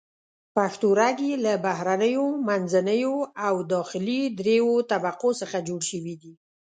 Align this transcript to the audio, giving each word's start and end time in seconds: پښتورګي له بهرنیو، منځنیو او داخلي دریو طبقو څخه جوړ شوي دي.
پښتورګي 0.55 1.33
له 1.45 1.53
بهرنیو، 1.65 2.25
منځنیو 2.47 3.15
او 3.47 3.55
داخلي 3.73 4.21
دریو 4.39 4.69
طبقو 4.91 5.29
څخه 5.41 5.57
جوړ 5.69 5.81
شوي 5.91 6.15
دي. 6.21 6.33